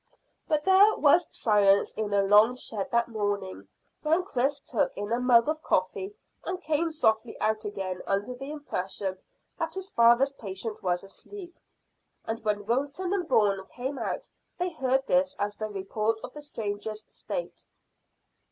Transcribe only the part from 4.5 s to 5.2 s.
took in a